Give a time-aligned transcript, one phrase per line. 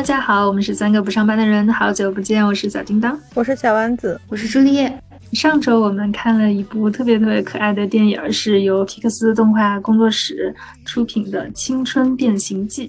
[0.00, 4.90] 大家好，我们是三个不上班的人，好久不见，我是小叮当，我是小丸子，我是朱丽叶。
[5.34, 10.56] 上周我们看了一部特别特别可爱的电影，是由皮克斯动画工作室
[10.86, 12.88] 出品的《青春变形记》。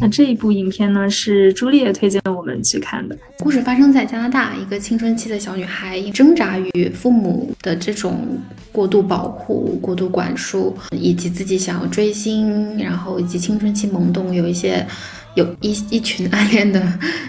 [0.00, 3.16] 那这一部影片呢，是朱丽叶推荐我们去看的。
[3.38, 8.38] 故事发生在加拿大，一个青春期的小女孩挣扎于父母的这种
[8.70, 14.86] 过度保护、过度管束，以及自己想要追星，然后以及青春期懵懂，有一些
[15.34, 16.80] 有一一群暗恋的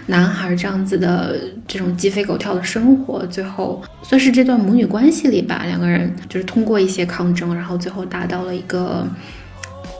[0.06, 3.26] 男孩这样子的这种鸡飞狗跳的生活。
[3.26, 9.04] 最后算是这段母女关系里吧，两个人就是通过一些抗争，然后最后达到了一个。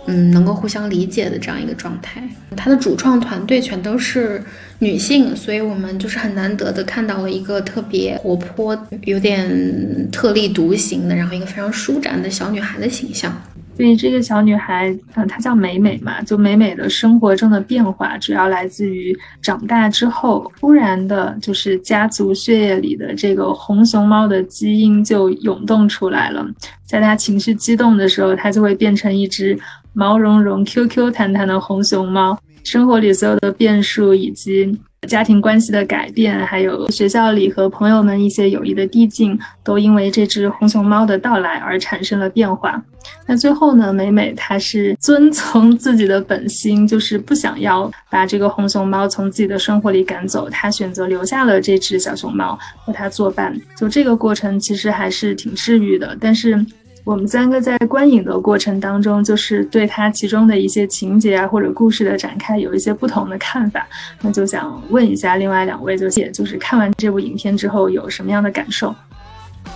[0.07, 2.23] 嗯，能够互相理解的这样一个状态。
[2.57, 4.43] 他的主创团队全都是
[4.79, 13.33] 女性，所以我们就是很难得的看到了一个特别活泼、有点特立独行的，然后一个非常舒展的小女孩的形象。
[13.81, 26.47] 所以这个小女孩，嗯，她叫美美嘛，就美美的生活中的变化，主要来自于长大之后，突然的，就是家族血液里的这个红熊猫的基因就涌动出来了。
[26.85, 29.59] 在她情绪激动的时候，她就会变成一只。
[29.95, 42.83] 毛茸茸、Q Q 弹弹的红熊猫，生活里所有的变数，以及家庭关系的改变，还有学校里和朋友们一些友谊的递进，都因为这只红熊猫的到来而产生了变化。
[43.27, 53.59] 那最后呢，美美她是遵从自己的本心，就是不想要把这个红熊猫从自己的生活里赶走，她选择留下了这只小熊猫和它作伴。
[53.75, 56.65] 就这个过程其实还是挺治愈的，但是。
[57.11, 63.85] 我们三个在观影的过程当中，就是对它其中的一些情节啊或者故事的展开有一些不同的看法。
[64.21, 68.95] 那就想问一下另外两位，就是也就是看完这部影片之后有什么样的感受？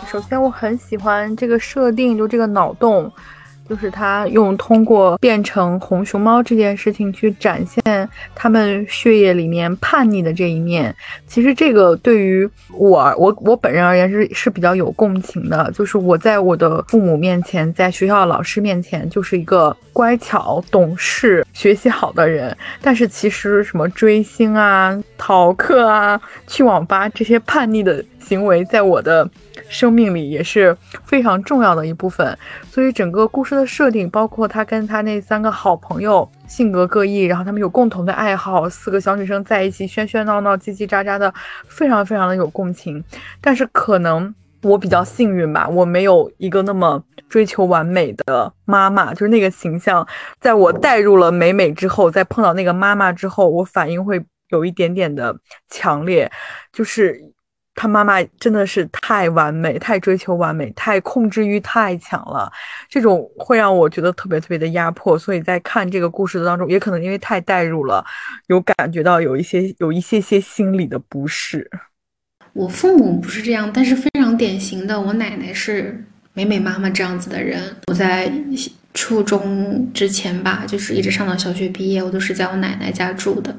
[0.06, 3.10] 首先，我很喜欢这个设定，就这个脑洞。
[3.68, 10.94] 就是他用通过变成红熊猫这件事情去展现他们血液里面叛逆的这一面。
[11.26, 15.72] 其实这个对于我我我本人而言是是比较有共情的。
[15.74, 22.54] 就是我在我的父母面前，在学校老师面前，就是一个乖巧、懂事、学习好的人。
[22.82, 29.26] 但是其实什么追星啊、逃课啊、去网吧这些叛逆的行为，在我的。
[29.70, 32.36] 生命里也是非常重要的一部分，
[32.70, 41.32] 所以整个故事的设定，包括他跟他那三个好朋友性格各异，然后他们有共同的爱好，四个小女生在一起喧喧闹闹、叽叽喳喳的，
[41.66, 43.02] 非常非常的有共情。
[43.40, 44.32] 但是可能
[44.64, 50.06] 我比较幸运吧，我没有一个那么追求完美的妈妈，就是那个形象，
[50.40, 55.36] 在我带入了美美之后，在碰到那个妈妈之后，我反应会有一点点的
[55.68, 56.30] 强烈，
[56.72, 57.32] 就是。
[57.76, 62.48] 他妈妈真的是太完美，太追求完美，太控制欲太强了，
[62.88, 65.18] 这种会让我觉得特别特别的压迫。
[65.18, 68.04] 所以在看这个故事的当中，也可能因为太代入了，
[68.46, 71.68] 有感觉到有一些有一些些心理的不适。
[72.54, 77.60] 我父母不是这样，但是非常典型的，我奶奶是美美妈妈这样子的人。
[77.88, 78.32] 我在
[78.94, 83.54] 初中之前吧，就是一直上到小学毕业，我都是在我奶奶家住的。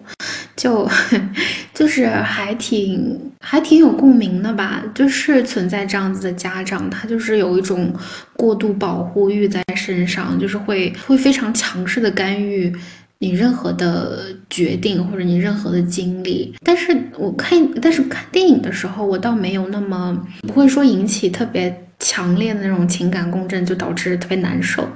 [0.56, 0.90] 就
[1.76, 7.94] 就是还挺还挺有共鸣的吧，就是存在这样子的家长，他就是有一种
[8.38, 12.74] 过度保护欲在身上，就是会会非常强势的干预
[13.20, 16.54] 你任何的决定或者你任何的经历。
[16.64, 24.88] 但是我看但是看电影的时候，我倒没有那么不会说引起特别强烈的那种情感共振，就导致特别难受。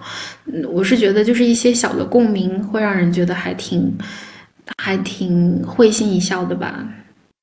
[0.45, 3.97] 嗯，我是觉得就是一些小的共鸣会让人觉得还挺。
[4.77, 6.87] 还挺会心一笑的吧？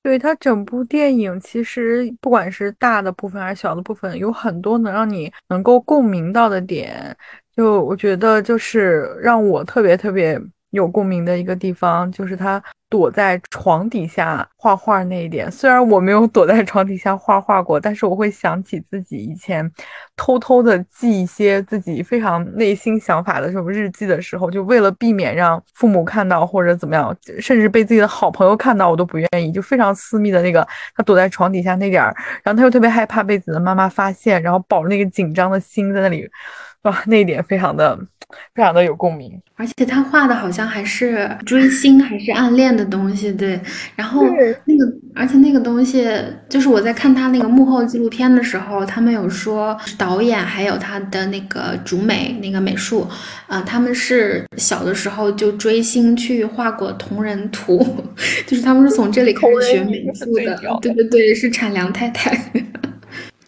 [0.04, 7.14] 对它整部电影，其实不管是大的部分还是小的部分，有很多能让你能够共鸣到的点。
[7.56, 10.40] 就我觉得，就是让我特别特别
[10.76, 12.62] 有共鸣的一个地方，就是他。
[12.88, 19.68] 躲在床底下画画那一点，虽然我没有躲在床底下画画过，但是我会想起自己以前
[20.14, 29.50] 偷偷的记一些自己非常内心想法的这种日记的时候，就为了避免让父母看到或者怎么样，甚至被自己的好朋友看到，我都不愿意。
[29.50, 30.64] 就非常私密的那个，
[30.94, 32.14] 他躲在床底下那点儿，
[32.44, 36.24] 然后他又特别害怕被自己的妈妈发现，然后抱着那个紧张的心在那里，
[36.86, 37.98] 哇， 那一点非常的。
[38.56, 43.58] 非常的有共鸣，而且他画的好像还是追星还是暗恋的东西，对。
[43.94, 44.26] 然后
[44.64, 46.04] 那个，而且那个东西，
[46.48, 53.06] 就是我在看他那个幕后纪录片的时候，他们有说导演还有他的那个主美那个美术，
[53.46, 57.78] 啊，他们是小的时候就追星去画过同人图，
[58.44, 62.36] 就是他们是从这里开始学美术的，对对对，是产良太太。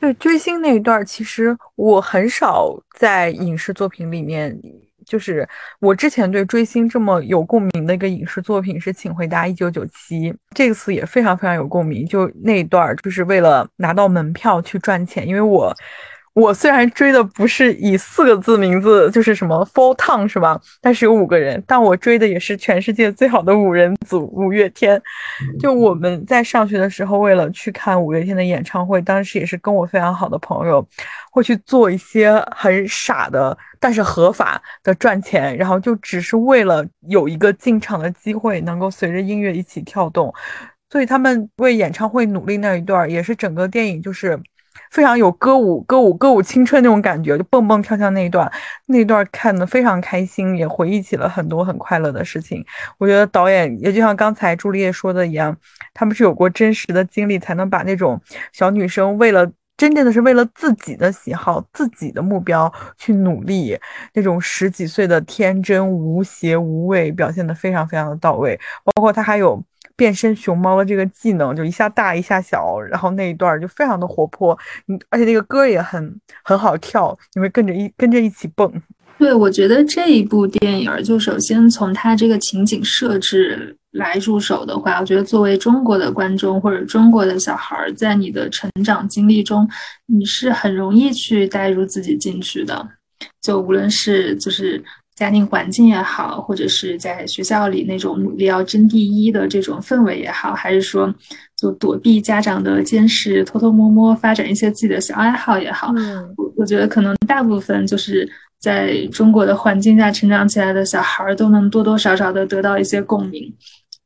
[0.00, 4.58] 对追星那一段，其实我很少在影视作品里面。
[5.06, 5.48] 就是
[5.80, 12.06] 我之前对追星这么有共鸣的一个影视作品是《请回答一九九七》，这个次也非常非常有共鸣。
[12.06, 15.74] 就那一段，就是为了拿到门票去赚钱，因为我。
[16.38, 20.60] 我虽然追的不是以四个字名字，就是什么 Four Town 是吧？
[20.80, 25.02] 但是有五个人，但我追的也是全世界最好的五人组五月天。
[25.58, 30.86] 就我们在上学的时候，为了去看五月天的演唱会，当时也是跟我非常好的朋友，
[31.32, 40.32] 会去做一些很傻的，但是合法的赚钱，然后就只是为了有一个进场的机会，能够随着音乐一起跳动。
[40.88, 44.40] 所以他们为演唱会努力那一段，也是整个电影就是。
[44.90, 48.50] 非常有歌舞、歌舞、歌舞青春那种感觉，就蹦蹦跳跳那一段，
[48.86, 52.64] 那一段看得非常开心，也回忆起了很多很快乐的事情。
[52.98, 55.56] 我觉得导演也就像刚才朱丽叶说的一样，
[55.92, 58.20] 他们是有过真实的经历，才能把那种
[58.52, 63.78] 小女生为了真正的是为了自己的喜好、自己的目标去努力，
[64.14, 68.58] 那种十几岁的天真无邪无畏表现得非常非常的到位。
[68.84, 69.62] 包括他还有。
[69.98, 74.56] 变身熊猫的这个技能就一下大一下小，然后那一段就非常的活泼，
[74.86, 78.72] 嗯，而且那个歌也很很好跳，你会跟着一跟着一起蹦。
[79.18, 89.68] 对，我觉得这一部电影就首先从它这个情景设置来入手的话，我觉得作为中国的观众或者中国的小孩，在你的成长经历中，
[90.06, 92.88] 你是很容易去带入自己进去的，
[93.42, 94.80] 就无论是就是。
[95.18, 101.12] 家庭环境也好，或者是在学校里那种努力要争第一的这种氛围也好，还是说
[101.56, 105.92] 就躲避家长的监视，偷偷摸摸发展一些自己的小爱好也好，
[106.36, 108.30] 我我觉得可能大部分就是
[108.60, 113.52] 在中国的环境下成长起来的小孩都能多多少少的得到一些共鸣。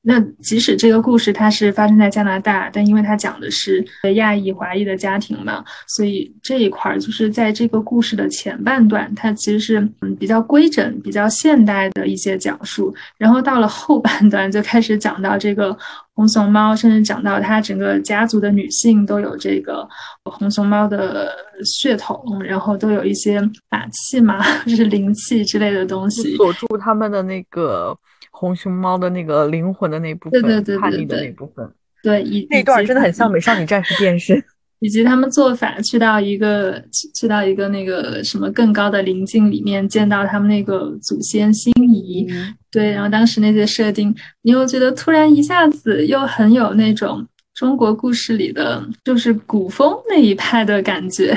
[0.04, 3.84] 那即使这个故事它是发生在加拿大，但因为它讲的是
[4.16, 15.76] 亚裔华裔的家庭嘛，所以这一块儿就是在这个故事的前半段，它其实是嗯比较规整、比较现代的一些讲述，然后到了后半段就开始讲到这个
[16.14, 19.88] 红熊猫，甚至讲到它整个家族的女性都有这个
[20.24, 21.32] 红熊猫的
[21.64, 27.96] 血统，然后都有一些法器嘛， 就是灵气之类的东西锁住他们的那个。
[28.34, 30.42] 红熊猫的那个灵魂的那部分，
[30.80, 31.70] 叛逆的那部分，
[32.02, 34.42] 对，那段真的很像美少女战士变身，
[34.82, 36.82] 以及他们做法去到一个
[37.14, 42.26] 去到一个那个什么更高的灵境里面，见到他们那个祖先心仪，
[42.68, 44.12] 对，然后当时那些设定，
[44.42, 47.24] 你又觉得突然一下子又很有那种
[47.54, 51.32] 中国故事里的就是古风那一派的感觉，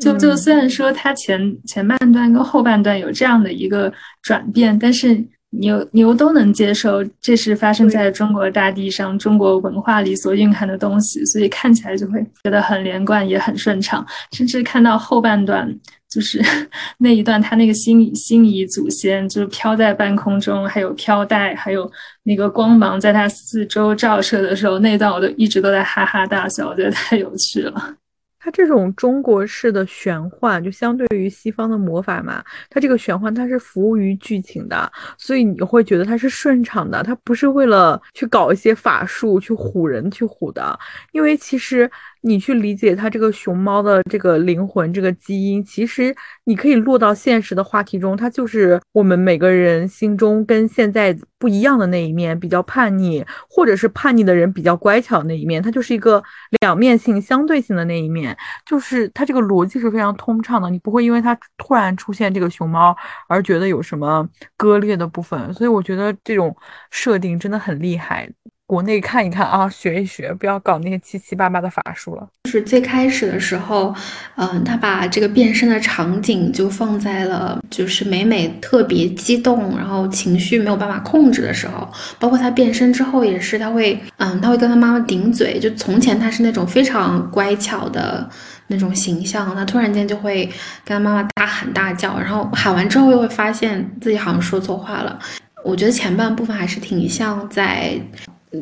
[0.00, 3.92] 就就虽然说它前前半段跟后半段有这样的一个
[4.22, 5.22] 转变，但是。
[5.50, 14.06] 牛牛都能接受，这是发生在中国大地上、中国文化里所蕴含的东西，所以看起来就会觉得很连贯，也很顺畅。
[14.32, 15.66] 甚至看到后半段，
[16.06, 16.42] 就是
[16.98, 21.90] 那一段，他那个心心仪祖先就是飘在半空中，还有飘带，还有
[22.24, 27.94] 那个光芒在他四周照射的时候，那段我都一直都在哈哈大笑，我觉得太有趣了。
[28.40, 40.78] 它这种中国式的玄幻，就相对于西方的魔法嘛，它这个玄幻它是服务于剧情的，所以你会觉得它是顺畅的，它不是为了去搞一些法术去唬人去唬的，
[41.12, 41.90] 因为其实。
[42.22, 56.22] 你去理解它这个熊猫的这个灵魂、这个基因，其实你可以落到现实的话题中，它就是我们每个人心中跟现在不一样的那一面，比较叛逆，或者是叛逆的人比较乖巧的那一面，它就是一个
[56.60, 62.96] 两面性、相对性的那一面，就是它这个逻辑是非常通畅的，你不会因为它突然出现这个熊猫
[63.28, 66.54] 而觉得有什么割裂的部分，所以我觉得这种
[66.90, 68.28] 设定真的很厉害。
[68.68, 72.28] 国内看一看啊，学一学，不要搞那些七七八八的法术了。
[72.44, 73.94] 就是最开始的时候，
[74.36, 85.58] 嗯，他把这个变身的场景就放在了，就是美美特别激动，然后情绪没有办法控制的时候，包括他变身之后也是，他会，嗯，他会跟他妈妈顶嘴。
[85.58, 88.28] 就从前他是那种非常乖巧的
[88.66, 90.44] 那种形象，他突然间就会
[90.84, 95.18] 跟他妈妈大喊大叫，然后喊完之后又会发现自己好像说错话了。
[95.64, 97.98] 我觉得前半部分还是挺像在。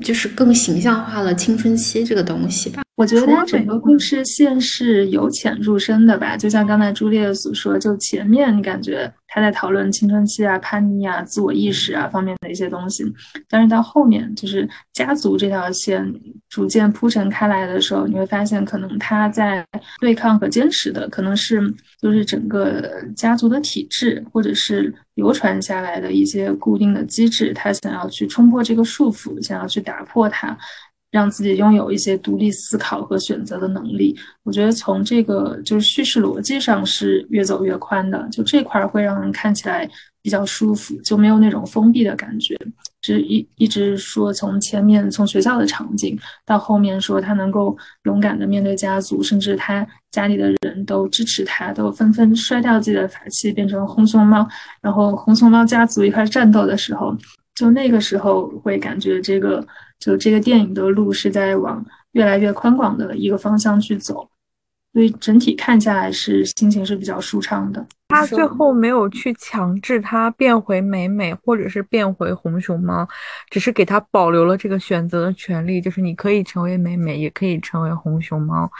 [0.02, 2.85] 就是更形象化了青春期这个东西吧。
[2.96, 13.04] 我觉得它整个故事线是由浅入深的吧，就像刚才朱丽叶所说，就前面你感觉他在讨论青春期啊、叛逆啊、自我意识啊方面的一些东西，
[13.50, 16.10] 但是到后面就是家族这条线
[16.48, 19.62] 逐渐铺陈开来的时候，你会发现可能他在
[20.00, 21.60] 对抗和坚持的可能是
[22.00, 30.56] 就是整个家族的体制，或者是流传下来的一些固定的机制，他想要去冲破这个束缚，想要去打破它。
[31.16, 34.14] 让自己拥有一些独立思考和选择的能力。
[34.42, 39.88] 我觉得从这个就是叙事逻辑上是越走越宽的，就这块会让人看起来
[40.20, 42.54] 比较舒服，就没有那种封闭的感觉。
[43.00, 54.46] 是一一直说从前面从学校的场景到后面说他能够勇敢的面对家族，甚至他家里的人都支持他，都纷纷摔掉自己的法器变成红熊猫，
[54.82, 57.16] 然后红熊猫家族一块战斗的时候。
[57.54, 59.66] 就那个时候会感觉这个，
[59.98, 64.28] 就这个电影的路是在往越来越宽广的一个方向去走，
[64.92, 67.86] 所以整体看下来是心情是比较舒畅的。
[68.08, 73.06] 他最后没有去强制他变回美美，或者是变回红熊猫，
[73.50, 78.70] 只是给他保留了这个选择的权利，就是你可以成为美美，也可以成为红熊猫，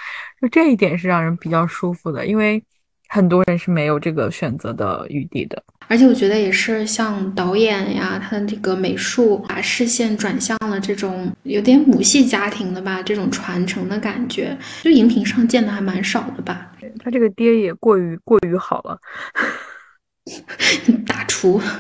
[0.40, 2.62] 就这一点是让人比较舒服的，因为
[3.08, 5.62] 很多人是没有这个选择的余地的。
[5.88, 16.72] 而且我觉得也是像导演呀，他的这个美术把视线转向了这种有点母系家庭的吧，这种传承的感觉，就荧屏上见的还蛮少的吧。
[16.98, 18.98] 他这个爹也过于过于好了，
[21.06, 21.60] 大厨。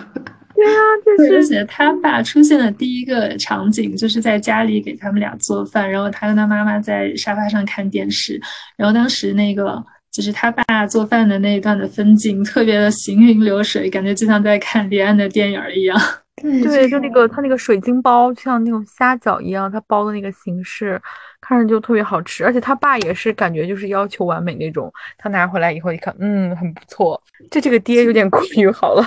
[0.54, 8.40] 对啊，而且他爸出现的第一个场景就是在家里给他们俩做饭，然后他跟他妈妈在沙发上看电视，
[8.76, 9.84] 然后当时那个。
[10.16, 16.00] 就是他爸做饭的那一段的分镜，特别的行云流水，感觉就像在看李安的电影一样。
[16.40, 20.98] 对，就那个他那个水晶包，像那种虾饺一样，他包的那个形式，
[21.38, 22.46] 看着就特别好吃。
[22.46, 27.22] 而且他爸也是感觉就是要求完美那种，他拿回来以后一看，嗯，很不错。
[27.50, 29.06] 就这个爹有点过于好了，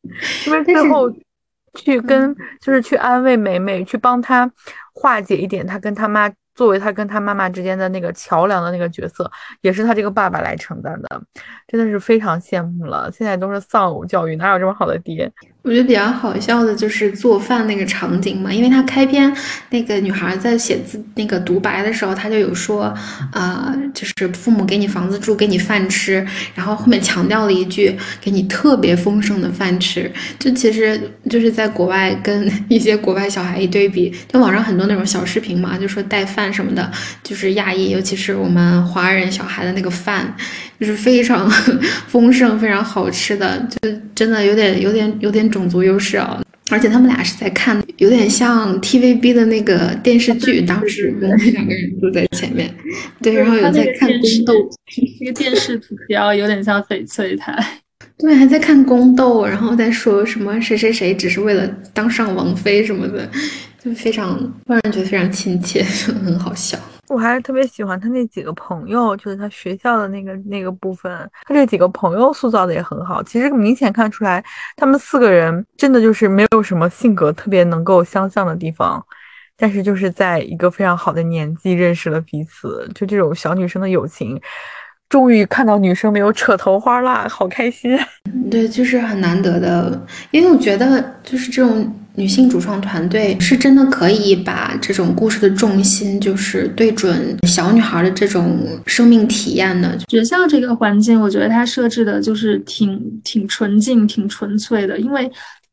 [0.46, 1.10] 因为最后
[1.74, 4.50] 去跟就是去安慰美美，去帮他
[4.92, 6.30] 化解一点他跟他妈。
[6.60, 9.30] 作为他跟他妈妈之间的那个桥梁的那个角色，
[9.62, 11.22] 也是他这个爸爸来承担的，
[11.66, 13.10] 真的是非常羡慕了。
[13.10, 15.32] 现在都是丧偶教育，哪有这么好的爹？
[15.62, 19.34] 我觉得比较好笑的就是做饭那个场景嘛，因为他开篇
[19.68, 22.92] 那个女孩在写字那个独白的时候，他就有说，
[23.32, 30.98] 呃，就是父母给你房子住，给你饭吃，然后后面强调了一句，给你特别丰盛的饭吃，就其实
[31.28, 36.90] 就是在国外跟 一些国外小孩一对比，就网上很多那种小视频嘛，就说带饭什么的，
[37.22, 40.32] 就是亚裔，尤其是我们华人小孩的那个饭，
[40.78, 41.50] 就是非常
[42.08, 45.40] 丰盛、非常好吃的，就真的有点、有点、有点。
[45.50, 46.40] 种族优势啊，
[46.70, 52.72] 而且他们俩是在看，有点像 TVB 的那个电视剧，当时我们两个人坐在前面，
[53.20, 54.54] 对，然后有在看宫斗，
[55.20, 57.80] 那个电视图标有点像翡翠台，
[58.16, 63.28] 对，还在看宫斗，然后在说什么谁谁谁只是为了当上王妃什么的，
[63.82, 65.82] 就非常让人觉得非常亲切，
[66.24, 66.78] 很好笑。
[67.08, 71.10] 我还是特别喜欢他那几个朋友，就是他学校的那个那个部分，
[71.44, 73.20] 他这几个朋友塑造的也很好。
[73.22, 74.44] 其实明显看出来，
[74.76, 79.04] 他们四个人真的就是没有什么性格特别能够相像的地方，
[79.56, 84.40] 但是就是在一个非常好的年纪认识了彼此，就这种小女生的友情，
[85.10, 87.98] 终于看到女生没有扯头花啦，好开心。
[88.50, 91.94] 对，就是很难得的，因为我觉得就是这种。
[92.16, 99.96] 女性主创团队是真的可以把这种故事的重心，就是对准小女孩的这种生命体验的。
[100.08, 105.30] 学校这个环境，我觉得它设置的就是挺挺纯净、挺纯粹的，因为。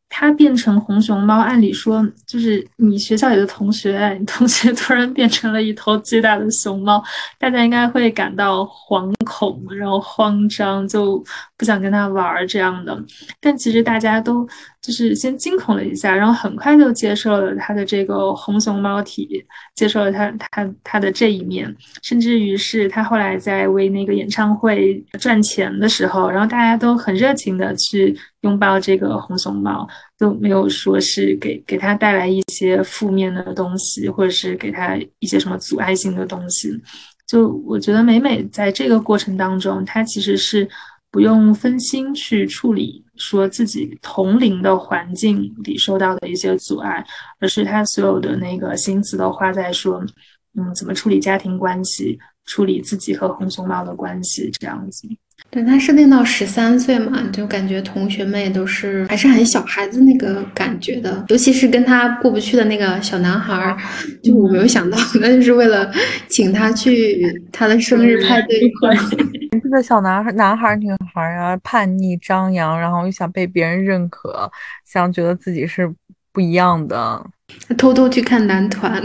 [0.09, 7.03] 它变成红熊猫，按理说就是你学校里的同学，你同学突然变成了一头巨大的熊猫，
[7.37, 11.23] 大家应该会感到惶恐，然后慌张，就
[11.55, 12.97] 不想跟他玩这样的。
[13.39, 14.47] 但其实大家都
[14.81, 19.45] 就是先惊恐了一下，然后很快就接受了他的这个红熊猫体，
[19.75, 21.71] 接受了他他他的这一面，
[22.01, 28.17] 甚至于是他后来在为那个演唱会赚钱的时候，然后大家都很热情的去。
[28.41, 36.79] 拥抱这个红熊猫都没有说是给给他带来一些负面的东西，或者是给他一些什么阻碍性的东西。
[37.25, 40.69] 就我觉得美美在这个过程当中，她其实是
[41.11, 47.05] 不用分心去处理说自己同龄的环境里受到的一些阻碍，
[47.39, 50.05] 而是她所有的那个心思都花在说，
[50.55, 55.07] 嗯，怎么处理家庭关系，处理自己和红熊猫的关系这样子。
[55.49, 63.75] 对他设定到十三岁嘛，就感觉同学们也都是还是很小孩子那个感觉的，尤其是跟他过不去的那个小男孩，
[64.21, 65.91] 就我没有想到， 那就是为了
[66.27, 68.59] 请他去他的生日派对。
[69.63, 74.49] 这个小男孩、男孩、女孩啊，叛逆张扬，然后又想被别人认可，
[74.85, 75.91] 想觉得自己是
[76.31, 77.25] 不一样的，
[77.67, 79.01] 他偷偷去看男团。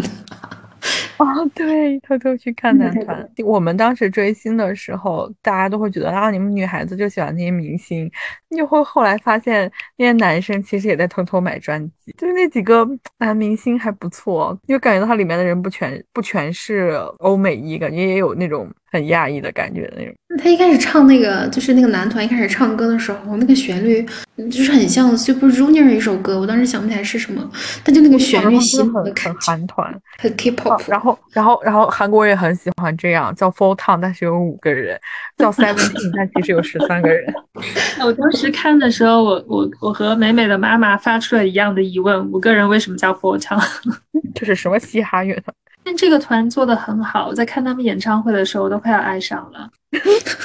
[1.23, 3.29] 哦，对，偷偷去看男团。
[3.45, 8.11] 我们当时追星的时候，大家都会觉得啊，你们女孩子就喜欢那些明星。
[8.49, 12.13] 你就会后来发现，那些男生其实也在偷偷买专辑。
[12.19, 12.87] 就是那几个
[13.19, 20.15] 男明星还不错，因为感觉到它里面的人不全不全是欧美裔，感觉也有那种很亚裔的感觉的那种。
[20.43, 24.05] 他一开始唱那个，就是那个男团一开始唱歌的时候，那个旋律
[24.51, 27.51] 就是很像 Super Junior 一首歌，我当时想不起来是什么，
[27.83, 30.83] 但就那个旋律很很韩团，很 K-pop。
[30.91, 34.97] 然后，然后，然后韩国也很喜欢这样，叫 Four Town，但是有五个人；
[35.37, 37.33] 叫 Seventeen，但其实有十三个人。
[38.05, 43.63] 我当时看的时候，我我我和美美的妈妈发出了一样的疑问：五个人为什么叫 Four Town？
[44.35, 45.55] 这是什么嘻哈乐团？
[45.85, 49.69] 但这个团做的很好，我在看他们演唱会的时候，我都快要爱上了。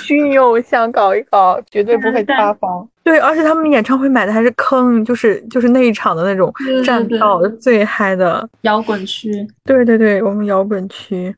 [0.03, 2.87] 虚拟偶像搞一搞，绝对不会塌房。
[3.03, 9.31] 对，而且他们演唱会买的还是坑，就是就是那一场的那种站到最嗨的摇滚区。
[9.63, 11.33] 对对对，我们摇滚区。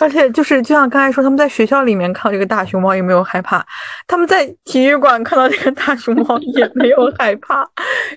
[0.00, 3.66] 而且就是就像刚才说，他们在学校里面看到这个大熊猫也没有害怕，
[4.06, 7.68] 他们在体育馆看到这个大熊猫也没有害怕。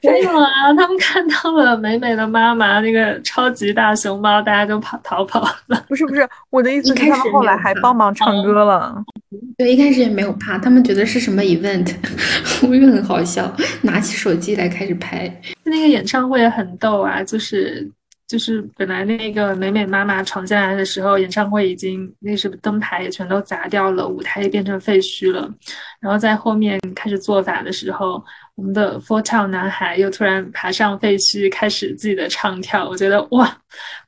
[0.03, 5.83] 没有啊，他们看到了美美的妈妈那个超级大熊猫，大家就跑逃跑了。
[5.87, 9.03] 不是不是，我的意思是他们后来还帮忙唱歌了。
[9.57, 11.93] 对，一开始也没有怕，他们觉得是什么 event，
[12.67, 15.41] 我又很好笑，拿起手机来开始拍。
[15.63, 17.89] 那个演唱会也很逗啊，就是
[18.27, 25.49] 就是本来那个美美妈妈闯进来的时候，演唱会已经那是灯牌也全都砸掉了，舞台也变成废墟了。
[26.01, 28.21] 然后在后面开始做法的时候，
[28.55, 32.89] 我们的 Four Town 男孩又突然爬上废墟，开始自己的唱跳。
[32.89, 33.57] 我觉得哇。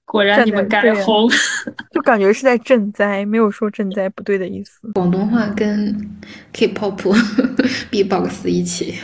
[0.05, 1.27] 果然你们该红，
[1.91, 4.88] 就感觉是在赈灾，没有说赈灾不对的意思。
[4.93, 5.98] 广东话跟
[6.51, 7.15] K-pop
[7.89, 8.95] B-box 一起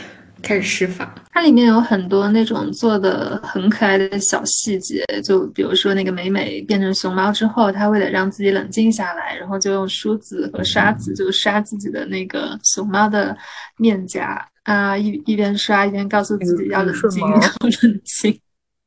[0.42, 13.36] 开始施法，它里面有很多那种做的很可爱的小细节，就比如说那个美美变成熊猫之后，她为了让自己冷静下来，然后就用梳子和刷子就刷自己的那个熊猫的
[13.78, 17.40] 面颊啊，一一边刷一边告诉自己要冷静，要
[17.82, 18.38] 冷静。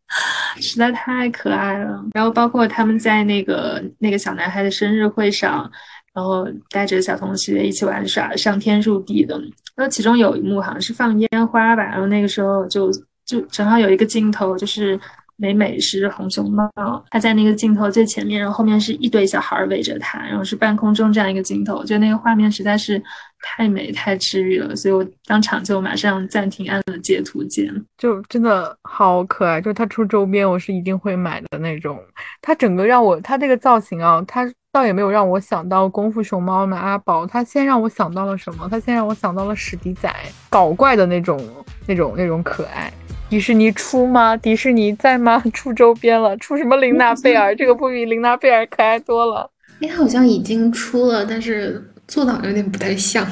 [0.62, 5.70] 实在太可爱了，然后包括他们在那个那个小男孩的生日会上，
[6.14, 9.40] 然后带着小同学一起玩耍，上天入地的。
[9.76, 12.92] 然后其中有一幕好像是放烟花吧，然后那个时候就
[13.26, 15.00] 就正好有一个镜头就是。
[15.36, 16.70] 美美是红熊猫，
[17.10, 23.02] 它在那个镜头最前面，然后后面是一堆小孩围着它，然后是半空中这样一个镜头，我觉得那个画面实在是
[23.42, 32.00] 太美太治愈了，所以我当场就马上暂停按了截图键，就真的好可爱，就它出周边我是一定会买的那种。
[32.42, 38.68] 它整个让我，它这个造型啊，它倒也没有让我想到功夫熊猫的阿宝，它先让我想到了什么？
[38.70, 40.14] 它先让我想到了史迪仔，
[40.50, 41.40] 搞怪的那种
[41.86, 42.92] 那种那种可爱。
[43.34, 44.38] 迪士尼出吗？
[44.38, 45.42] 迪士尼在吗？
[45.52, 47.54] 出周边了，出什么玲娜贝尔？
[47.58, 49.50] 这个不比玲娜贝尔可爱多了？
[49.82, 53.26] 哎，好像已经出了，但是做的有点不太像，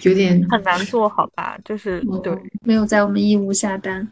[0.00, 1.58] 有点很难做好吧？
[1.62, 2.32] 就是对，
[2.64, 4.08] 没有在我们义乌下单。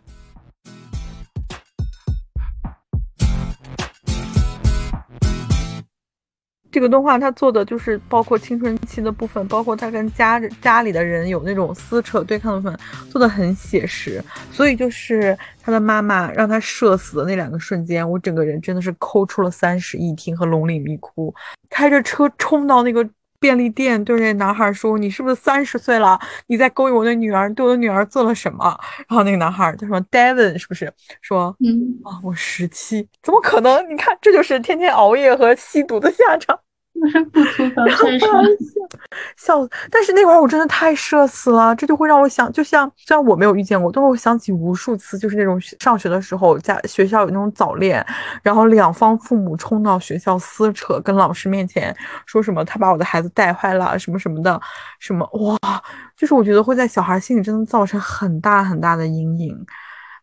[6.70, 12.78] 这个动画它做的就是包括青春期的部分，包括他跟家家里的人有那种撕扯对抗的部分，
[13.10, 14.22] 做的很写实。
[14.52, 21.34] 所以就是他的妈妈让他射死的那两个瞬间，我整个人真的是抠出了三室一厅和龙岭迷窟。
[21.70, 23.08] 开着车冲到那个
[23.46, 26.18] 便利店，对那男孩说：“你是不是三十岁了？
[26.48, 27.48] 你在勾引我的女儿？
[27.54, 30.92] 对我的女儿做了什么？”然后那个男孩叫什么 Devon 是不是？
[31.22, 33.88] 说：“嗯啊，我十七，怎么可能？
[33.88, 36.58] 你看，这就是天天熬夜和吸毒的下场。”
[39.36, 39.68] 笑。
[39.90, 48.04] 但是那会儿我真的太社死了，这就会让我想，就像虽然我没有遇见过，但是我想起无数次，就是那种上学的时候，在学校有那种早恋，
[48.42, 51.94] 然后两方父母冲到学校撕扯，跟老师面前
[52.26, 54.60] 说什么他把我的孩子带坏了，什么什么的，
[54.98, 55.82] 什么哇，
[56.16, 59.66] 就是我觉得会在小孩心里真的造成很大很大的阴影。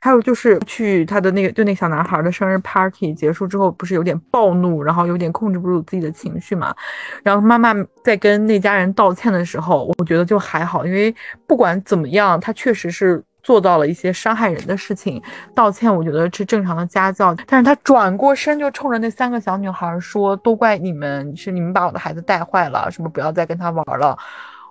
[0.04, 6.76] 还有就是去他的那个，就那小男孩的生日 party 结束之后，不是有点暴怒，然后有点控制不住自己的情绪嘛？
[7.24, 11.16] 然后妈妈在跟那家人道歉的时候，我觉得就还好，因为
[11.48, 15.24] 不管怎么样，他确实是做到了一些伤害人的事情，
[15.56, 17.34] 道歉我觉得是正常的家教。
[17.48, 24.18] 但是他转过身就冲着那三个小女孩说：“都怪你们，是你们把我的孩子带坏了，什么不要再跟他玩了。”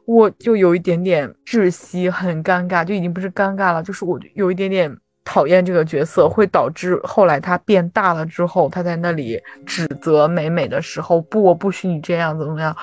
[0.05, 4.95] 我就有一点点窒息，很尴尬，就已经不是尴尬了，就是我有一点点。
[5.25, 12.77] 讨厌这个角色，会导致后来他变大了之后，他在那里指责美美的时候，不，我不许你这样，怎么样？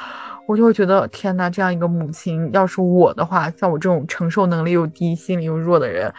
[0.47, 6.12] 我就会觉得，天呐，这样一个母亲，要是我的话，像我这种承受能力又低、心里又弱的人，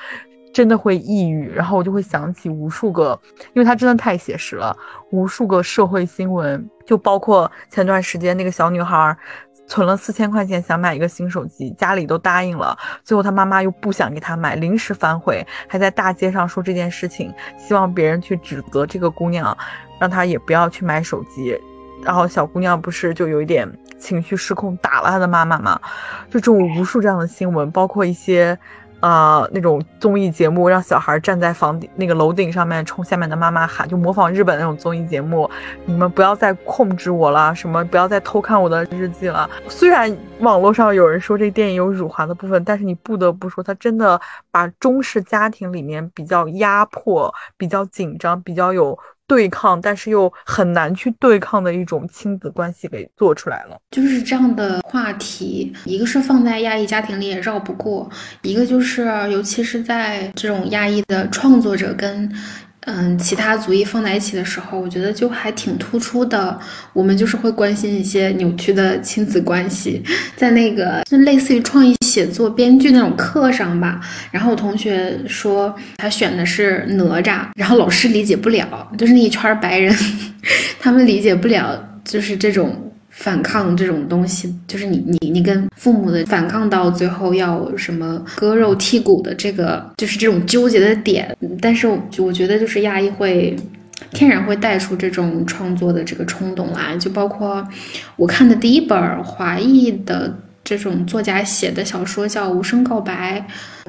[0.53, 3.19] 真的会抑郁，然后我就会想起无数个，
[3.55, 4.77] 因为它真的太写实了，
[5.11, 9.17] 无数个社会新闻，就包括前段时间那个小女孩
[9.71, 19.57] 存了四千块钱想买一个新手机，家里都答应了，最后他妈妈又不想给他买，临时反悔，还在大街上说这件事情，希望别人去指责这个姑娘，
[20.01, 21.57] 让她也不要去买手机，
[22.03, 25.81] 然后小姑娘不是就有一点情绪失控，打了她的妈妈嘛，
[26.29, 28.59] 就这种无数这样的新闻，包括一些。
[29.01, 35.51] 啊，那种综艺节目让小孩站在房顶那个楼顶上面冲下面的妈妈喊，就模仿日本那种综艺节目，
[35.87, 39.49] 你们不要再控制我了，什么不要再偷看我的日记了。
[39.69, 48.99] 虽然网络上有人说这电影有辱华的部分，但是你不得不说，它真的把中式家庭里面比较压迫、比较紧张、比较有。
[49.31, 53.79] 对抗，但是又很难去对抗的一种亲子关系给做出来了。
[53.93, 58.11] 就是这样的话题，一个是放在亚裔家庭里也绕不过，
[58.43, 62.29] 一个就是尤其是在这种亚裔的创作者跟。
[62.87, 66.59] 嗯，其他族裔放在一起的时候，我觉得就还挺突出的。
[66.95, 70.03] 我们就是会关心一些扭曲的亲子关系，
[70.35, 74.01] 在那个就类似于创意写作、编剧那种课上吧。
[74.31, 79.95] 然后我同学说他选的是哪吒，然后老师理解不了，就是那一圈白人，
[80.81, 82.90] 他们理解不了，就是这种。
[83.21, 91.37] 反抗这种东西，就是你你你跟父母的反抗到最后要什么割肉剔骨的这个，就是这种纠结的点。
[91.61, 91.87] 但是
[92.19, 93.55] 我觉得就是亚裔会
[94.13, 97.67] 天然会带出这种创作的这个冲动来，就包括
[98.17, 100.35] 我看的第一本华裔的。
[100.77, 103.45] 这种作家写的小说叫《无声告白》，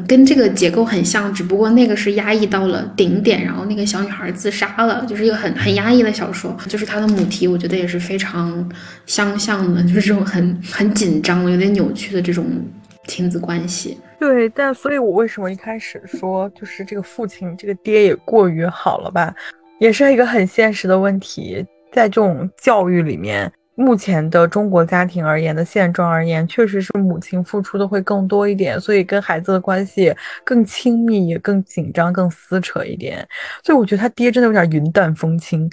[0.08, 6.56] 跟这个结构很像，只不过那个是压抑到了顶点，然后那个小女孩自杀了，就是一个很很压抑的小说。
[6.68, 8.68] 就是它的母题，我觉得也是非常
[9.06, 12.46] 相像的，就是这种很很紧张、有点扭曲的这种
[13.08, 13.98] 亲子关系。
[14.20, 19.34] 对，但所以，我为什么一开始说，就是这个父亲，这个爹也过于好了吧？
[19.80, 23.52] 也是一个很现实的问题，在这种教育里面。
[23.76, 33.28] 目前的中国家庭而言的现状而言，确实是母亲付出的会更多一点，所以跟孩子的关系更亲密，也更紧张，更撕扯一点。
[33.64, 35.70] 所以我觉得他爹真的有点云淡风轻。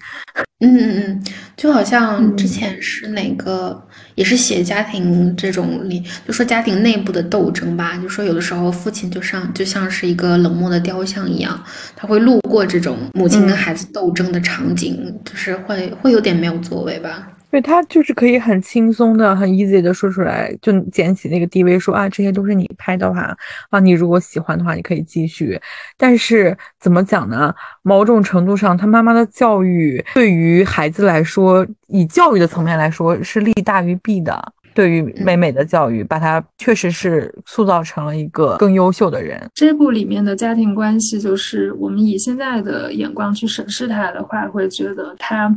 [0.60, 1.24] 嗯嗯嗯，
[1.56, 3.80] 就好像之前是哪个
[4.16, 11.62] 也是写家庭这种里，就说家庭内部的斗争吧，就说有的时候父亲就像就像是一个冷漠的雕像一样，
[11.94, 17.28] 他会路过这种母亲跟孩子斗争的场景，就是会会有点没有作为吧。
[17.50, 23.34] 对他就是可以很轻松的、很 easy 的说出来，就捡起那个 DV 说啊，这些都是你拍的话
[23.70, 25.58] 啊，你如果喜欢的话，你可以继续。
[25.96, 27.54] 但是怎么讲呢？
[27.82, 34.52] 某种程度上，他妈妈的教育对于孩子来说，以教育的层面来说是利大于弊的。
[34.74, 39.50] 对于美美的教育，把她确实是塑造成了一个更优秀的人。
[39.52, 45.52] 这部里面的家庭关系，就是我们以现在的眼光去审视他的话，会觉得他。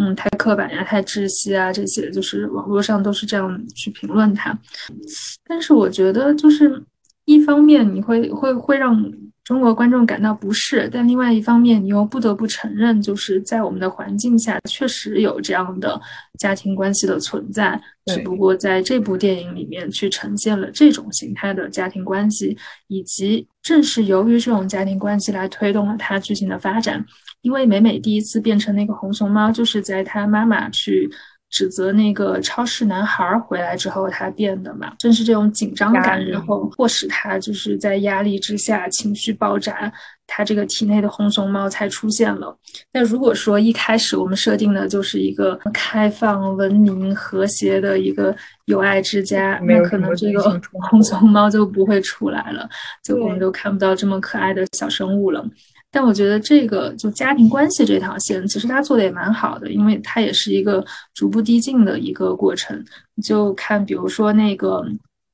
[0.00, 4.56] 嗯，太刻板呀，太窒息啊，这些就是网络上都是这样去评论他。
[5.44, 6.80] 但是我觉得，就是
[7.24, 16.00] 一方面你会会会让中国观众感到不适，但另外一方面你又不得不承认，就是在我们的环境下确实有这样的
[16.38, 22.56] 家庭关系的存在，只不过在这部电影里面去呈现了这种形态的家庭关系，
[22.86, 27.04] 以及正是由于这种家庭关系来推动了它剧情的发展。
[27.42, 31.08] 因为美美第一次变成那个红熊猫，就是在她妈妈去
[31.50, 34.92] 指责那个超市男孩回来之后，她变的嘛。
[34.98, 39.90] 正是这种紧张感，然后迫使她就是在压力之下情绪爆炸，
[40.26, 42.54] 她这个体内的红熊猫才出现了。
[42.92, 52.68] 那如果说一开始我们设定的就是一个开放、文明、和谐的一个友爱之家，那可能这个红熊猫就不会出来了，
[53.02, 55.42] 就我们都看不到这么可爱的小生物了。
[55.90, 62.84] 但我觉得这个就家庭关系这条线，其实他做的也蛮好的，因为它也是一个逐步递进的一个过程。
[63.22, 64.84] 就看，比如说那个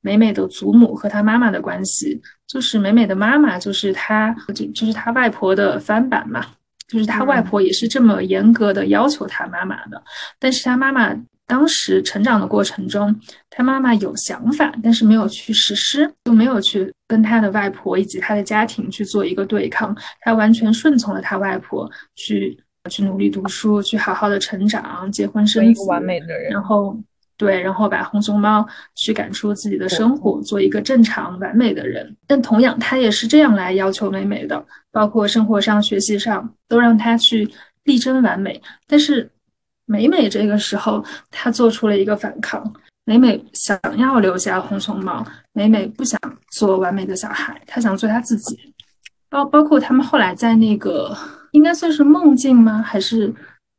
[0.01, 6.45] 美美的祖母和她妈妈的关系，就是美美的妈妈就是她，就就是她外婆的翻版嘛，
[6.87, 10.01] 就是她外婆也是这么严格的要求她妈妈的，
[10.39, 11.15] 但是她妈妈。
[11.47, 13.15] 当时成长的过程中，
[13.51, 22.57] 他妈妈有想法，但是没有去实施，就没有去跟他的外婆以及他的家庭去做一个对抗，他完全顺从了他外婆，去
[22.89, 26.97] 去努力读书，去好好的成长，结婚生子，完美的人，然后
[27.37, 32.15] 对，然后把红熊猫去赶出自己的生活，做一个正常完美的人。
[32.25, 37.47] 但同样，他也是这样来要求美美的，包括生活上、学习上，都让他去
[37.83, 39.29] 力争完美，但是。
[39.85, 42.63] 美美这个时候，她做出了一个反抗。
[43.07, 46.19] 美美想要留下红熊猫，美美不想
[46.51, 48.57] 做完美的小孩，她想做她自己。
[49.29, 51.15] 包包括他们后来在那个
[51.51, 52.81] 应该算是梦境吗？
[52.81, 53.31] 还是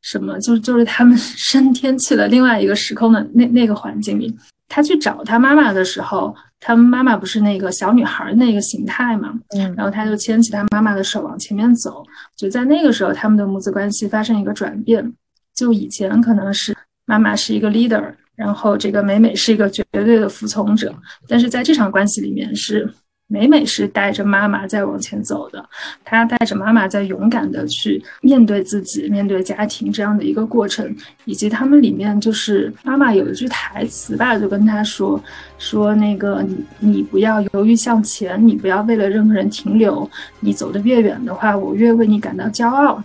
[0.03, 0.39] 什么？
[0.39, 4.33] 就是就是他们 升天去了另外一个时空的那那个环境里，
[4.69, 9.33] 他去找他妈妈的时候，他妈妈不是那个小女孩那个形态嘛？
[9.57, 12.05] 嗯，然后他就牵起他妈妈的手往前面走，
[12.37, 15.13] 就在那个时候，他们的母子关系发生一个转变。
[15.57, 16.73] 就以前可能是
[17.07, 20.95] 妈妈是一个 leader，然后这个美美是一个绝对的服从者，
[21.27, 22.89] 但是在这场关系里面是。
[23.29, 25.69] 美美是带着妈妈在往前走的，
[26.05, 35.21] 她带着妈妈在勇敢的去面对自己、面对家庭这样的一个过程，以及他们里面就是妈妈有一句台词吧，就跟她说
[35.59, 43.03] 说那个你你不要犹豫向前，你不要为了任何人停留，你走得越远的话，我越为你感到骄傲。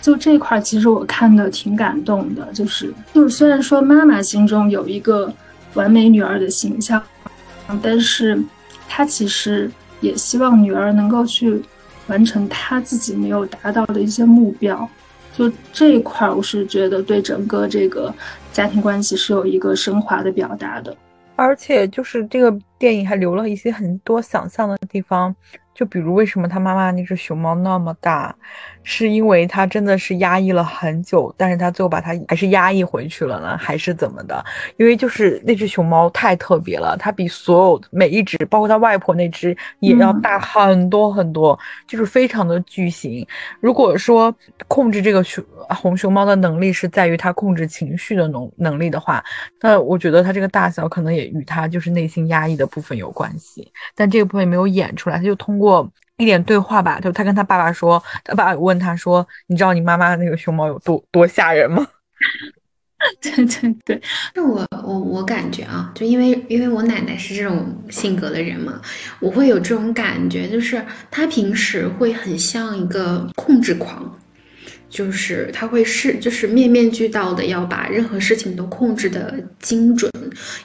[0.00, 5.32] 就这块其实我看的挺感动的，就是就是虽然说妈妈心中有一个
[5.74, 7.02] 完美女儿的形象，
[7.82, 8.42] 但是。
[8.92, 11.62] 她其实也希望女儿能够去
[12.08, 14.88] 完成她自己没有达到的一些目标，
[15.32, 18.12] 就这一块，我是觉得对整个这个
[18.52, 20.92] 家庭关系是有一个升华的表达的。
[21.36, 25.32] 而且就是这个电影还留了一些很多想象的地方，
[25.80, 28.36] 就比如为什么他妈妈那只熊猫那么大。
[28.82, 34.42] 是因为他真的是压抑了很久，但是他最后把它还是压抑回去了呢，还是怎么的？
[34.78, 43.24] 因为就是那只熊猫太特别了，它比所有每一只，包括他外婆那只也要大很多很多，就是非常的巨型。
[43.60, 44.34] 如果说
[44.66, 49.22] 控制这个熊红熊猫的能力是在于它控制情绪的能能力的话，
[49.60, 55.69] 那我觉得它这个大小可能也与它就是内心压抑的部分有关系，但这个部分没有演出来，它就通过。
[56.16, 61.86] 一点对话吧，就他跟他爸爸说，他爸爸问他说：“你知道你妈妈那个熊猫有多多吓人吗？”
[63.22, 64.02] 对对对，
[64.34, 68.78] 那我我我感觉啊，就因为因为我奶奶是这种性格的人嘛，
[69.20, 74.18] 我会有这种感觉，就是她平时会很像一个控制狂。
[74.90, 80.10] 就是他会是，就是面面俱到的要把任何事情都控制的精准，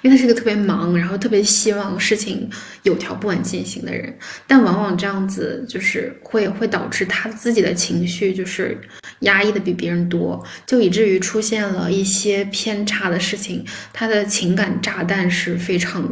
[0.02, 2.50] 因为他是个特别忙，然后特别希望事情
[2.82, 4.12] 有条不紊进行的人。
[4.48, 8.76] 但往往这样子就是会会导致他自己的情绪就是
[9.20, 13.64] 压抑的比别人多，就以至于出现了一些偏差的事情。
[13.94, 16.04] 他的情感炸弹是非常，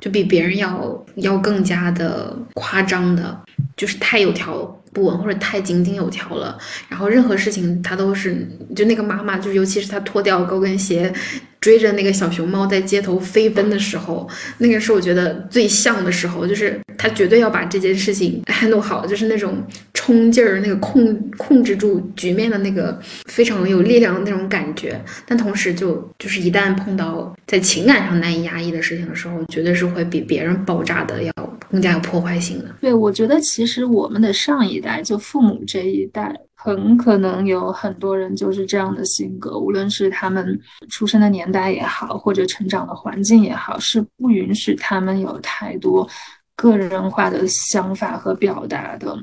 [0.00, 3.40] 就比别人要要更加的夸张的，
[3.76, 4.80] 就是太有条。
[4.94, 6.56] 不稳或者太井井有条了，
[6.88, 11.12] 然后任何事情他都是就那个妈妈，就尤其是她脱掉高跟鞋。
[11.60, 14.28] 追着那个小熊猫在街头飞奔的时候，
[14.58, 19.66] 那个是我觉得最像的时候，就是她绝对要把这件事情 handle 好，就是那种
[20.04, 25.02] 冲劲儿，那个控控制住局面的那个非常有力量的那种感觉。
[25.26, 31.32] 但同时，就就是一旦碰到在情感上难以压抑的事情的时候，绝对是会比别人爆炸的要
[31.70, 32.66] 更加有破坏性的。
[32.82, 36.34] 对，我觉得其实我们的上一代，就父母这一代。
[36.56, 46.08] 很可能有很多人就是这样的性格，无论是他们出生的年代也好，或者成长的环境也好，是不允许他们有太多
[46.56, 49.14] 个人化的想法和表达的。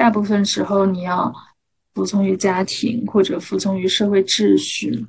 [0.00, 1.30] 大部分时候，你要
[1.92, 5.06] 服从于家庭或者服从于社会秩序。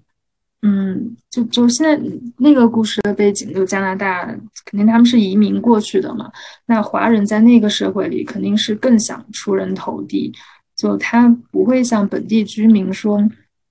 [0.63, 1.97] 嗯，就就现在
[2.38, 4.25] 那个故事的背景，就加拿大，
[4.65, 6.30] 肯定他们是移民过去的嘛。
[6.65, 10.34] 那华人在那个社会里，肯定是更想出人头地。
[10.75, 13.17] 就他不会像本地居民说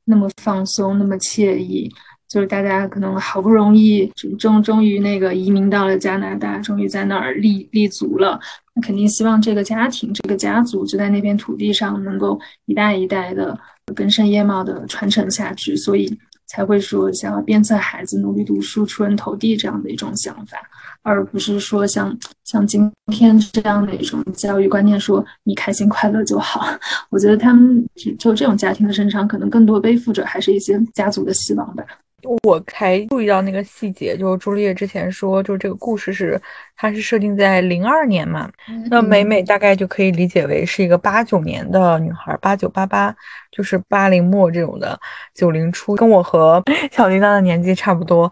[0.07, 1.93] 那么放松，那么惬意。
[2.31, 4.07] 就是大家可能好不容易
[4.39, 8.39] 终终于那个移民到了加拿大，终于在那儿立立足了，
[8.73, 13.59] 那肯定希望这个家庭、这个家族就在那片土地上能够一代一代的
[13.97, 16.17] 根深叶茂的传承下去，所以
[16.47, 20.57] 才会说想要鞭策孩子努力读书、出人头地这样的一种想法。
[21.03, 26.65] 而不是说像像今天这样的一种教育观念，说你开心快乐就好。
[27.11, 31.83] 我觉得他们就就这种家庭的身上，可能更多背负着还是一些家族的希望吧。
[32.43, 36.41] 我才注意到那个细节，就是朱丽叶之前说，就是这个故事是
[36.77, 38.51] 它是设定在零二年嘛，
[38.91, 43.15] 那美美大概就可以理解为是一个八九年的女孩，八九八八
[43.51, 44.99] 就是八零末这种的，
[45.35, 48.31] 九零初，跟我和 小铃铛的年纪差不多。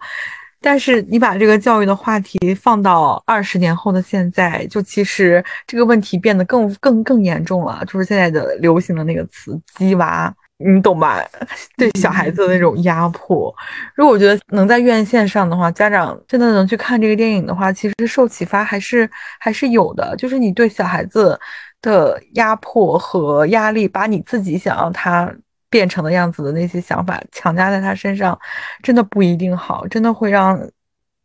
[0.61, 7.81] 但是你把这个教育的话题放到二十年后的现在，就其实这个问题变得更更更严重了。
[7.87, 11.23] 就是现在的流行的那个词“鸡娃”，你懂吧？
[11.77, 13.53] 对小孩子的那种压迫。
[13.95, 20.15] 如果我觉得能在院线上的话，家长真的能去看这个电影的话，其实受启发还是还是有的。
[20.17, 21.39] 就是你对小孩子
[21.81, 25.33] 的压迫和压力，把你自己想要他。
[25.71, 28.35] 变成的样子的那些想法强加在他身上，
[28.81, 30.59] 真的不一定好，真的会让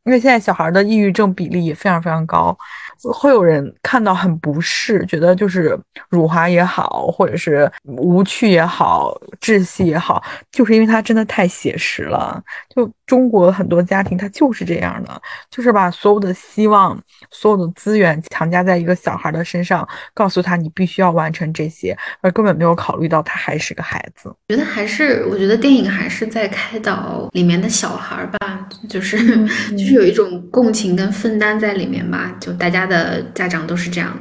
[0.05, 2.55] 因为现在小孩的抑郁症比例也非常非常高，
[3.13, 5.79] 会有人看到很不适，觉得就是
[6.09, 12.43] 辱华也好，或者是无趣也好，窒息也好，就是因为它真的太写实了。
[12.75, 16.97] 就中国很多家庭，他就是这样的，就是把所有的希望、
[17.31, 24.31] 所有的资源强加在一个小孩的身上，告诉他你必须要完成这些，而根本没有考虑到他还是个孩子。
[24.49, 29.19] 觉得还是，我觉得电影还是在开导里面的小孩吧，就是
[29.73, 29.95] 就是。
[29.95, 34.13] 有一种共情跟分担在里面吧，就大家的家长都是这样，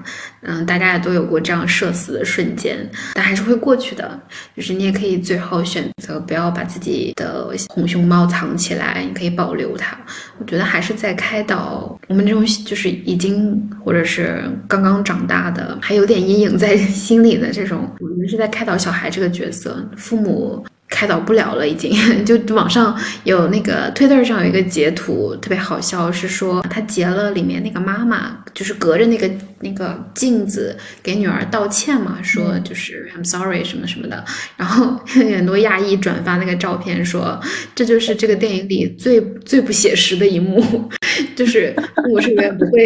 [0.41, 2.77] 嗯，大家也都有过这样社死的瞬间，
[3.15, 4.19] 但还是会过去的。
[4.55, 9.97] 就是你也可以最后选择不要把自己的红熊猫藏起来，来你可以保留它。
[10.39, 20.65] 我觉得还是在开导我们这种就是已经或者是刚刚长大的，还有点阴影在心里的这种，我们是在开导小孩这个角色，父母。
[20.93, 21.91] 开导不了了，已经。
[22.23, 29.29] 就网上有那个 Twitter 上有一个截图，特别好笑，是说他截了里面那个妈妈，就是隔着那个
[29.61, 34.23] 那个镜子给女儿道歉嘛，说就是 I'm sorry 什么什么的，
[34.55, 37.39] 然后很多亚裔转发那个照片，说
[37.73, 40.87] 这就是这个电影里最最不写实的一幕，
[41.35, 42.85] 就是父母是永远不会，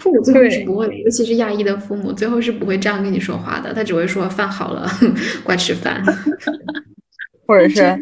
[0.00, 4.90] 父母最后是不会，尤其是亚裔的父母，最后是不会这样跟你说话的，他只会说饭好了，
[5.44, 6.02] 乖吃饭。
[7.46, 7.96] 或者是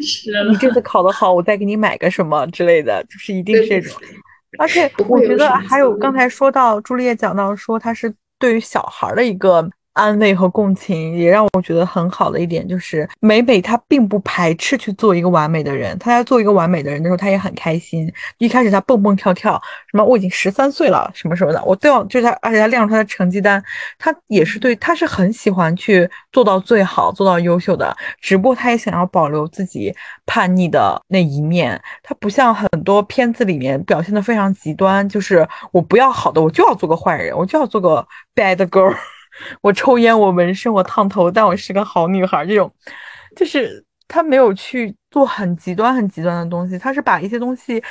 [0.49, 3.95] 你这次考得好，我再给你买个什么之类的，就是一定是这种。
[4.57, 9.69] 而且我觉得还有刚才说到朱丽叶讲到说他是对于小孩的一个。
[9.95, 18.11] 安慰和共情也让我觉得很好的一点就是，美美她并不排斥去做一个完美的人，她在做一个完美的人的时候，她也很开心。
[18.37, 23.63] 一开始她蹦蹦跳跳，什么我已经十三岁了，什么什么的，我都要就是她，而且她亮出她的成绩单，
[23.97, 27.95] 她也是对，她是很喜欢去做到最好，做到优秀的。
[28.19, 38.05] 只不过她也想要保留自己叛逆的那一面，她不像很多片子里面表现的非常极端，就是我不要好的，我就要做个坏人，我就要做个
[38.35, 38.93] bad girl。
[39.61, 42.45] 我抽烟，我纹身，我烫头，但我是个好女孩。
[42.45, 42.71] 这种，
[43.35, 47.81] 就是他没有去做很极端、很极端的东西，他是把一些东西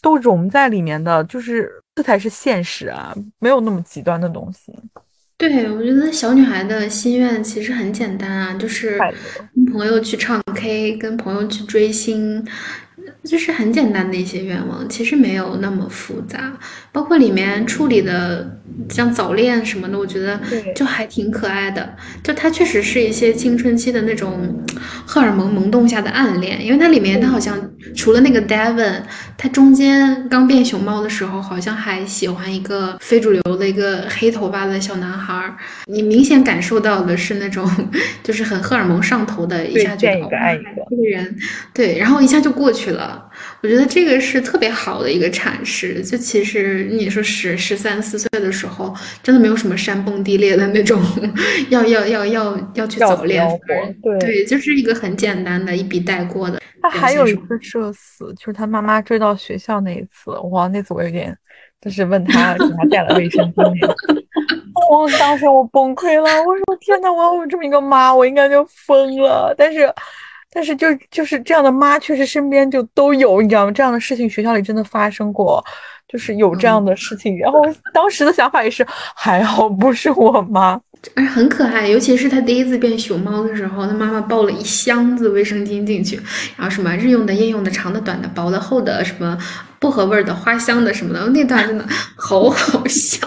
[0.00, 4.72] 都融在里面的，就是这才是现实啊，没有那么极端的东西。
[5.36, 8.98] 对，我觉得小女孩的心愿其实很简单啊，就是
[9.54, 12.46] 跟朋友去唱 K，跟朋友去追星。
[13.24, 16.52] 就是很简单的一些愿望，其实没有那么复杂。
[16.94, 20.40] 包括里面处理的像早恋什么的，我觉得
[20.76, 21.96] 就还挺可爱的。
[22.22, 24.64] 就它确实是一些青春期的那种
[25.04, 27.58] 荷尔蒙萌动下的暗恋，因为它里面它好像
[27.96, 29.02] 除了那个 Devon，
[29.36, 35.52] 他中间刚变熊猫的时候，好像还喜欢一个非主流的一个黑头发的小男孩。
[35.86, 37.68] 你明显感受到的是那种
[38.22, 41.36] 就是很荷尔蒙上头的，一下就爱一个爱一个这个人，
[41.74, 43.28] 对，然后一下就过去了。
[43.62, 46.00] 我觉得这个是特别好的一个阐释。
[46.02, 51.00] 就其实你说十十三四岁的时候，真的没有什么山崩地裂的那种，
[51.70, 53.46] 要要要要要去早恋，
[54.02, 56.60] 对对，就是一个很简单的一笔带过的。
[56.82, 61.36] 他还有一次社死，就是他妈妈追到学校那一次，哇，那次我有点
[61.80, 63.94] 就是问他给他带了卫生巾，
[64.90, 69.92] 我当时我崩溃了，我说天呐，我要有这么一个妈，我应该就疯了，但是。
[70.56, 73.72] 但是就就是这样的妈，确实身边就都有，你知道吗？
[73.72, 75.60] 这样的事情学校里真的发生过，
[76.14, 77.36] 就是有这样的事情。
[77.38, 77.58] 然后
[77.92, 80.80] 当时的想法也是，还好不是我妈，
[81.16, 81.88] 哎，很可爱。
[81.88, 86.14] 尤其是他第一次变熊猫的时候，他妈妈抱了一箱子卫生巾进去，
[86.56, 89.36] 然后什么日用的、夜用的、长的、短的、薄的、厚的，什么
[89.80, 93.18] 薄荷味的、花香的什么的，那段真的好好笑。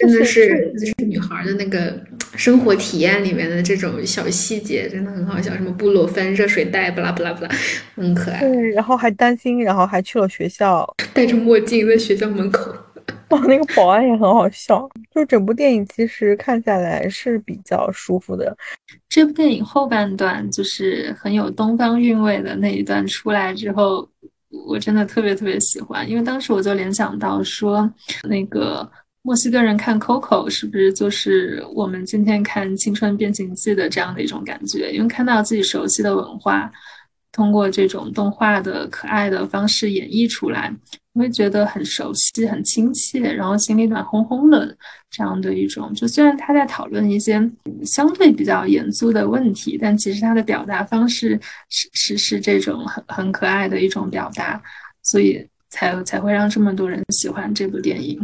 [0.00, 1.94] 真的是就是女孩的那个
[2.34, 5.52] 生活体验里面的这种小细节，真的很好笑。
[5.52, 7.50] 什么布洛芬热水袋，不啦不啦不啦，
[7.96, 8.40] 很可爱。
[8.40, 12.74] 对，然后还担心，然后还去了学校，戴着墨镜在学校门口。
[13.28, 14.88] 哇，那个保安也很好笑。
[15.14, 18.56] 就整部电影其实看下来是比较舒服的。
[19.08, 24.08] 这部电影后半段就是很有东方韵味的那一段出来之后，
[24.66, 27.92] 我真的特别特别喜欢，因为当时我就联想到说
[28.26, 28.90] 那个。
[29.22, 34.90] 墨西哥人看 Coco 是不是就是我们今天看《青春变形记》的这样的一种感觉？
[34.92, 36.72] 因为看到自己熟悉的文化，
[37.30, 40.74] 通过这种动画的可爱的方式演绎出来，
[41.12, 44.74] 你会觉得很熟悉、很亲切，然后心里暖烘烘的
[45.10, 45.92] 这样的一种。
[45.92, 47.38] 就虽然他在讨论一些
[47.84, 54.60] 相对比较严肃的问题，但其实他的表达方式是是是这种很很可爱的一种表达，
[55.02, 58.18] 所以才才会让这么多人喜欢这部电影。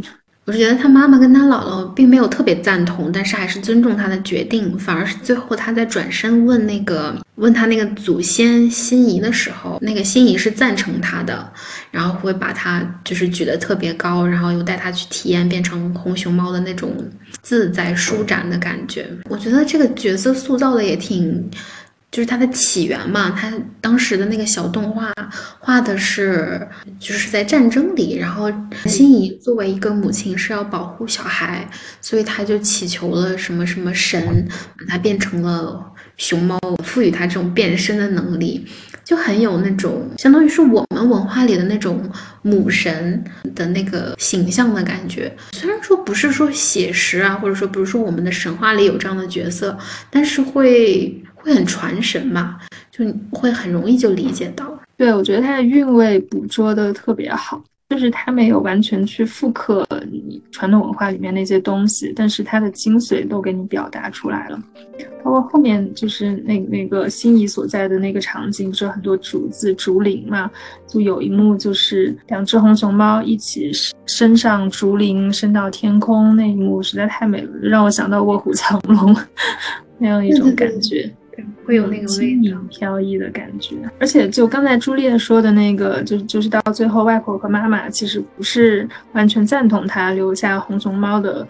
[0.47, 4.79] 我是觉得他妈妈跟他姥姥并没有特别赞同，但是还是尊重他的决定。
[4.79, 11.51] 反而是最后他在转身问那个问他那个祖先心仪的时候，那个心仪是赞成他的，
[11.91, 16.95] 然后会把他就是举得特别高，然后又带他去体验变成红熊猫的那种
[17.41, 19.05] 自在舒展的感觉。
[19.29, 21.51] 我觉得这个角色塑造的也挺。
[22.09, 23.51] 就是它的起源嘛，它
[23.81, 25.13] 当时的那个小动画
[25.59, 26.67] 画的是，
[26.99, 28.51] 就是在战争里，然后
[28.85, 31.69] 心仪作为一个母亲是要保护小孩，
[32.01, 34.47] 所以他就祈求了什么什么神，
[34.79, 35.85] 把它变成了
[36.15, 38.65] 熊猫，赋予它这种变身的能力，
[39.03, 42.09] 就很有那种相当于是我们文化里的那种
[42.41, 45.31] 母神的那个形象的感觉。
[45.51, 49.77] 虽然说不是说写实啊，或者说不是说我们的神话里有这样的角色，
[50.09, 51.21] 但是会。
[51.37, 52.57] 会很传神嘛，
[52.91, 54.65] 就会很容易就理解到。
[54.97, 64.59] 对，我觉得它的韵味捕捉的特别好，就是它没有完全去复刻你传统文化里面那些东西，但是它的精髓都给你表达出来了。
[65.23, 70.49] 包括后面就是那那个心仪所在的那个场景，不是很多竹子、竹林嘛，
[70.87, 73.71] 就有一幕就是两只红熊猫一起
[74.07, 79.15] 升上竹林，升到天空，那一幕实在太美了，让我想到卧虎藏龙
[79.99, 81.13] 那样一种感觉。
[81.65, 91.47] 会有那个轻盈飘逸的感觉，而且就刚才朱丽说的那个，就就是到最后，外婆和妈妈其实不是完全赞同他留下红熊猫的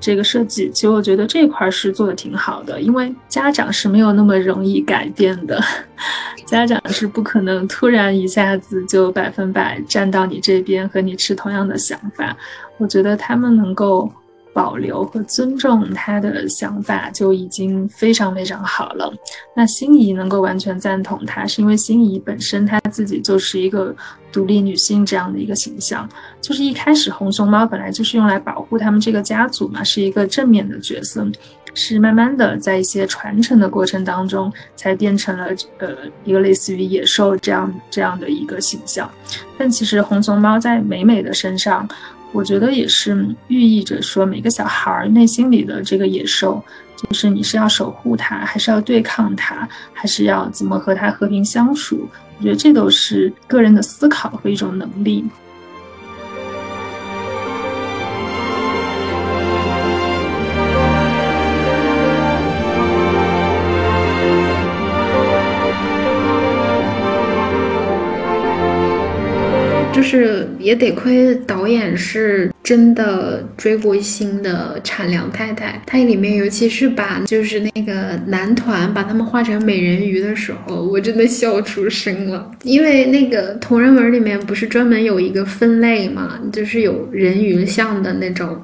[0.00, 0.70] 这个设计。
[0.72, 5.62] 其实我觉得这块是做的挺好的，因为家长是没有那么容易改变的，
[6.46, 12.36] 家长是不可能突然一下子就百分百站到你这边和你持同样的想法。
[12.78, 14.10] 我觉得他们能够。
[14.58, 19.08] 保留和尊重他的想法就已经非常非常好了。
[19.54, 23.94] 那心仪能够完全赞同他，是因为心仪本身他自己就是一个
[24.32, 26.08] 独立女性这样的一个形象。
[26.40, 31.24] 就是一开始红熊猫本来就是用来保护他们这个家族嘛，是一个正面的角色。
[31.74, 35.46] 是慢慢的在一些传承的过程当中，才变成了
[35.78, 35.88] 呃
[36.24, 39.08] 一个类似于野兽这样这样的一个形象。
[39.56, 41.88] 但其实红熊猫在美美的身上。
[42.32, 46.62] 我觉得也是寓意着说，每个小孩内心里的这个野兽，
[46.96, 52.08] 就是你是要守护它，还是要对抗它，还是要怎么和它和平相处？
[52.38, 55.24] 我觉得这都是个人的思考和一种能力。
[69.98, 82.48] 就是也得亏导演是真的追过星的产粮太太，它里面尤其是把就是那个男团把他们画成美人鱼的时候，我真的笑出声了。
[82.62, 88.56] 因为那个同人文里面不是专门有一个分类嘛，就是有人鱼像的那种，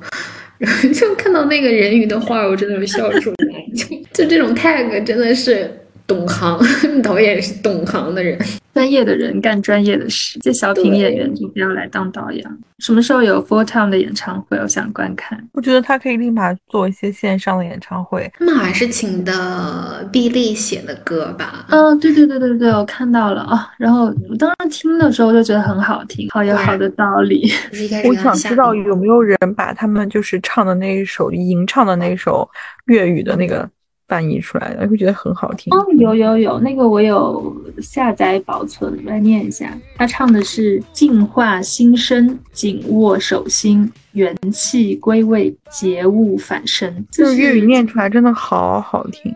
[0.58, 3.36] 然后就看到那个人鱼的画，我真的笑出来。
[3.74, 5.68] 就就这种 tag 真的是
[6.06, 6.60] 懂行，
[7.02, 8.38] 导演是懂行的人。
[8.74, 12.44] 专业的人干专业的事，这小品演员就不要来当导演。
[12.80, 14.58] 什么时候有 Full Time 的演唱会？
[14.58, 15.42] 我想观看。
[15.52, 18.30] 我觉得他可以立马做一些线上的演唱会。
[18.36, 21.66] 他们好像是请的毕丽写的歌吧？
[21.68, 23.70] 嗯，对对对对对，我看到了啊。
[23.78, 27.48] 然后我当时听的时候就觉得很好听，好有好的道理。
[28.08, 32.48] 我想知道有没有人把他们就是唱的那一首吟唱的那一首
[32.86, 33.70] 粤语的那个。
[34.06, 35.72] 翻译出来的，会觉得很好听。
[35.74, 39.76] 哦，有有有，那个我有下载保存，来念一下。
[39.96, 47.04] 他唱的是“净化心身，紧握手心，元气归位，节物返身”。
[47.10, 49.34] 就是粤语念出来真的好好听。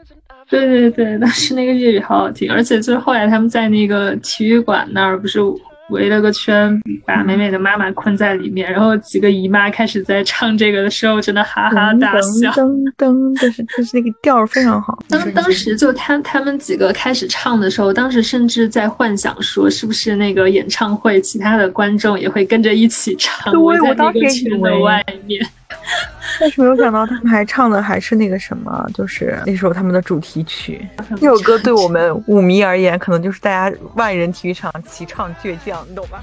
[0.50, 5.40] 对对对，当时那个粤语好好听，而且就是后来他们在那个体育馆那儿，不是。
[5.90, 12.50] 围了个圈，把美美的妈妈困在里面，然后几个姨妈开始在唱这个的时候，真的哈哈大笑。
[12.52, 14.98] 噔噔，就是就是那个调儿非常好。
[15.08, 23.52] 当当时就他他们几个开始唱的时候，当时甚至在幻想说，是不是那个演唱会其他的观众也会跟着一起唱？
[23.52, 25.46] 对，我当时圈的外面。
[26.40, 30.86] 但是没有想到，他们还唱的还是那个什么，就是那首他们的主题曲。
[31.20, 36.22] 这首歌对我们 舞迷而言，可能就是大家万人体育场齐唱倔强，你懂吧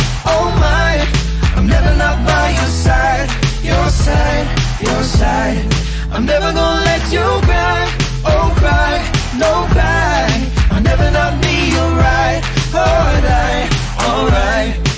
[0.25, 0.91] oh my
[1.57, 3.29] I'm never not by your side.
[3.63, 4.47] Your side,
[4.81, 5.65] your side.
[6.11, 7.81] I'm never gonna let you cry.
[8.25, 8.93] Oh cry,
[9.37, 10.27] no cry.
[10.71, 12.41] I'll never not be your right.
[12.73, 13.69] Alright,
[14.07, 14.90] alright